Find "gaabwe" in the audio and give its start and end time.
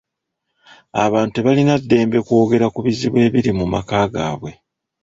4.13-4.51